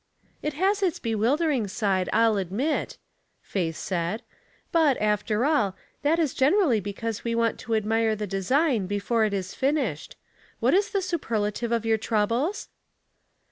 [0.41, 2.97] ''It has its bewildering side, I'll admit,"
[3.43, 4.23] Faith said;"
[4.71, 9.33] but, after all, that is generally because we want to admire the design before it
[9.35, 10.15] is finished.
[10.59, 12.69] What is the superlative of your troubles?